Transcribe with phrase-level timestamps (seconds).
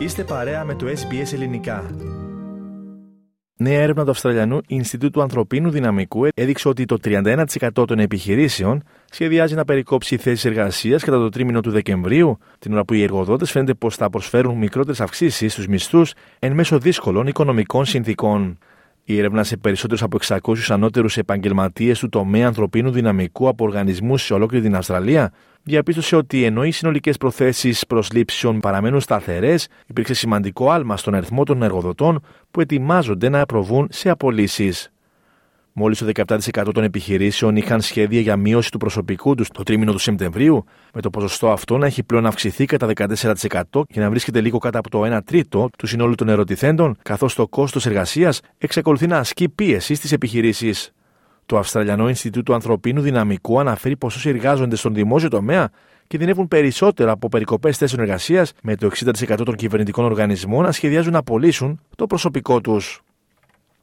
[0.00, 1.90] Είστε παρέα με το SBS Ελληνικά.
[3.56, 9.64] Νέα έρευνα του Αυστραλιανού Ινστιτούτου Ανθρωπίνου Δυναμικού έδειξε ότι το 31% των επιχειρήσεων σχεδιάζει να
[9.64, 13.96] περικόψει θέσεις εργασίας κατά το τρίμηνο του Δεκεμβρίου, την ώρα που οι εργοδότες φαίνεται πως
[13.96, 18.58] θα προσφέρουν μικρότερες αυξήσεις στους μισθούς εν μέσω δύσκολων οικονομικών συνθήκων.
[19.04, 24.34] Η έρευνα σε περισσότερους από 600 ανώτερους επαγγελματίες του τομέα ανθρωπίνου δυναμικού από οργανισμούς σε
[24.34, 25.32] ολόκληρη την Αυστραλία
[25.62, 31.62] διαπίστωσε ότι ενώ οι συνολικές προθέσεις προσλήψεων παραμένουν σταθερές, υπήρξε σημαντικό άλμα στον αριθμό των
[31.62, 34.90] εργοδοτών που ετοιμάζονται να προβούν σε απολύσεις.
[35.72, 39.98] Μόλις το 17% των επιχειρήσεων είχαν σχέδια για μείωση του προσωπικού τους το τρίμηνο του
[39.98, 44.58] Σεπτεμβρίου, με το ποσοστό αυτό να έχει πλέον αυξηθεί κατά 14% και να βρίσκεται λίγο
[44.58, 49.18] κάτω από το 1 τρίτο του συνόλου των ερωτηθέντων, καθώς το κόστος εργασίας εξακολουθεί να
[49.18, 50.92] ασκεί πίεση στις επιχειρήσεις.
[51.50, 55.70] Το Αυστραλιανό Ινστιτούτο Ανθρωπίνου Δυναμικού αναφέρει πως όσοι εργάζονται στον δημόσιο τομέα
[56.06, 61.18] κινδυνεύουν περισσότερο από περικοπές θέσεων εργασίας, με το 60% των κυβερνητικών οργανισμών να σχεδιάζουν να
[61.18, 63.00] απολύσουν το προσωπικό τους.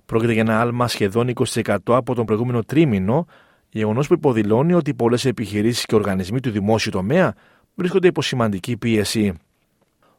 [0.06, 3.26] Πρόκειται για ένα άλμα σχεδόν 20% από τον προηγούμενο τρίμηνο,
[3.70, 7.34] γεγονός που υποδηλώνει ότι πολλές επιχειρήσεις και οργανισμοί του δημόσιου τομέα
[7.76, 9.34] βρίσκονται υπό σημαντική πίεση.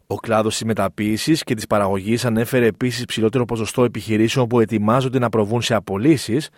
[0.07, 5.29] Ο κλάδος της μεταποίησης και της παραγωγής ανέφερε επίσης ψηλότερο ποσοστό επιχειρήσεων που ετοιμάζονται να
[5.29, 6.51] προβούν σε απολύσεις,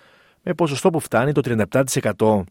[0.42, 1.66] με ποσοστό που φτάνει το
[2.18, 2.42] 37%.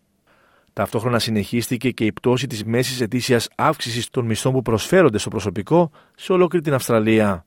[0.73, 5.91] Ταυτόχρονα συνεχίστηκε και η πτώση της μέσης ετήσιας αύξησης των μισθών που προσφέρονται στο προσωπικό
[6.15, 7.45] σε ολόκληρη την Αυστραλία.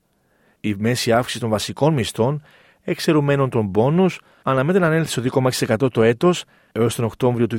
[0.60, 2.42] Η μέση αύξηση των βασικών μισθών
[2.84, 4.06] εξαιρουμένων των πόνου,
[4.42, 7.58] αναμένεται να ανέλθει στο 2,6% το έτος έως τον Οκτώβριο του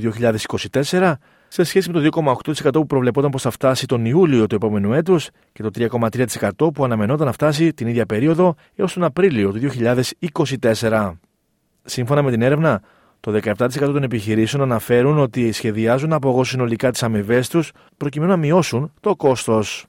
[0.82, 1.14] 2024,
[1.48, 2.24] σε σχέση με το
[2.54, 6.84] 2,8% που προβλεπόταν πως θα φτάσει τον Ιούλιο του επόμενου έτους και το 3,3% που
[6.84, 9.60] αναμενόταν να φτάσει την ίδια περίοδο έως τον Απρίλιο του
[10.70, 11.12] 2024.
[11.84, 12.82] Σύμφωνα με την έρευνα,
[13.20, 18.38] το 17% των επιχειρήσεων αναφέρουν ότι σχεδιάζουν να απογώσουν συνολικά τις αμοιβές τους προκειμένου να
[18.38, 19.86] μειώσουν το κόστος.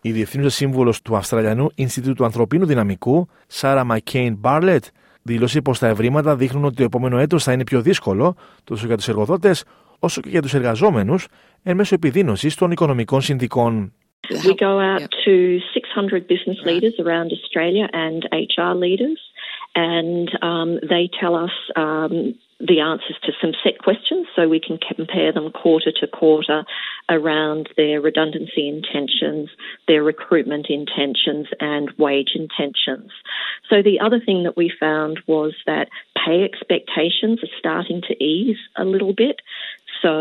[0.00, 4.84] Η διευθύνουσα σύμβουλος του Αυστραλιανού Ινστιτούτου Ανθρωπίνου Δυναμικού, Σάρα Μακέιν Μπάρλετ,
[5.22, 8.96] δήλωσε πως τα ευρήματα δείχνουν ότι το επόμενο έτος θα είναι πιο δύσκολο τόσο για
[8.96, 9.64] τους εργοδότες
[9.98, 11.26] όσο και για τους εργαζόμενους
[11.62, 13.92] εν μέσω επιδείνωσης των οικονομικών συνθήκων.
[14.46, 15.34] We go out to
[15.74, 19.20] 600 business leaders around Australia and HR leaders,
[19.74, 24.78] and um, they tell us um, the answers to some set questions so we can
[24.78, 26.64] compare them quarter to quarter
[27.10, 29.50] around their redundancy intentions,
[29.88, 33.10] their recruitment intentions, and wage intentions.
[33.68, 35.88] So, the other thing that we found was that
[36.24, 39.40] pay expectations are starting to ease a little bit.
[40.04, 40.14] So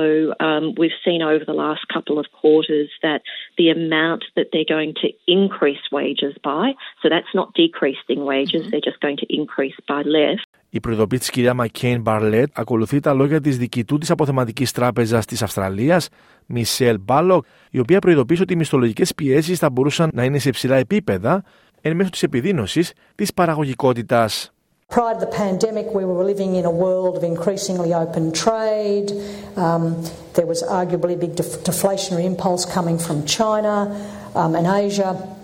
[0.48, 3.22] um, we've seen over the last couple of quarters that
[3.60, 6.66] the amount that they're going to increase wages by,
[7.02, 8.70] so that's not decreasing wages, mm-hmm.
[8.72, 10.42] they're just going to increase by less.
[10.70, 15.42] Η προειδοποίηση της κυρία Μακέιν Μπαρλέτ ακολουθεί τα λόγια της διοικητού της αποθεματικής τράπεζας της
[15.42, 16.10] Αυστραλίας,
[16.46, 20.76] Μισελ Μπάλοκ, η οποία προειδοποίησε ότι οι μισθολογικές πιέσεις θα μπορούσαν να είναι σε υψηλά
[20.76, 21.44] επίπεδα
[21.82, 24.54] εν μέσω της επιδείνωσης της παραγωγικότητας.
[24.90, 29.12] Prior to the pandemic, we were living in a world of increasingly open trade.
[29.56, 30.04] Um,
[30.36, 33.90] there was arguably a big def- deflationary impulse coming from China
[34.36, 35.36] um, and Asia.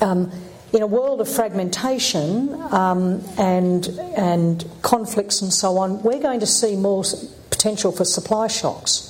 [0.00, 0.32] Um,
[0.72, 6.46] in a world of fragmentation um, and and conflicts and so on, we're going to
[6.46, 7.04] see more
[7.50, 9.08] potential for supply shocks.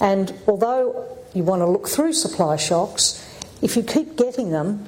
[0.00, 3.22] And although you want to look through supply shocks,
[3.62, 4.86] if you keep getting them,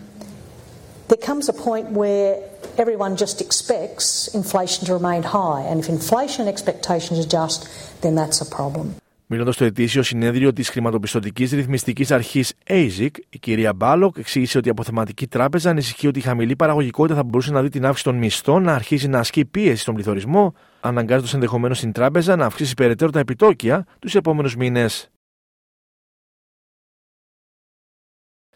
[1.09, 2.43] there comes a point where
[2.85, 4.07] everyone just expects
[4.41, 5.63] inflation to remain high.
[5.69, 7.59] And if inflation expectations adjust,
[8.03, 8.87] then that's a problem.
[9.31, 14.71] Μιλώντας στο ετήσιο συνέδριο της χρηματοπιστωτικής ρυθμιστικής αρχής ASIC, η κυρία Μπάλοκ εξήγησε ότι η
[14.71, 18.63] αποθεματική τράπεζα ανησυχεί ότι η χαμηλή παραγωγικότητα θα μπορούσε να δει την αύξηση των μισθών
[18.63, 23.19] να αρχίσει να ασκεί πίεση στον πληθωρισμό, αναγκάζοντας ενδεχομένως την τράπεζα να αυξήσει περαιτέρω τα
[23.19, 25.11] επιτόκια τους επόμενους μήνες.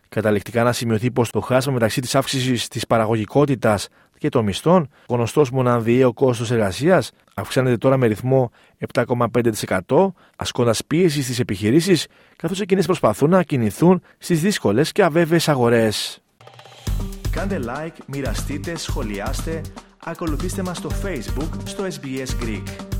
[0.08, 3.88] Καταληκτικά να σημειωθεί πως το χάσμα μεταξύ της αύξησης της παραγωγικότητας
[4.22, 8.50] και των μισθών, γνωστός μοναδιαίο κόστος εργασίας, αυξάνεται τώρα με ρυθμό
[8.92, 12.06] 7,5%, ασκώντας πίεση στις επιχειρήσεις,
[12.36, 16.22] καθώς εκείνες προσπαθούν να κινηθούν στις δύσκολες και αβέβαιες αγορές.
[17.30, 19.60] Κάντε like, μοιραστείτε, σχολιάστε,
[20.04, 22.91] ακολουθήστε μας στο Facebook στο SBS Greek.